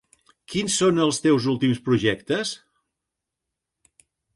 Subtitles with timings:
[0.53, 2.57] Quins són els teus últims projectes?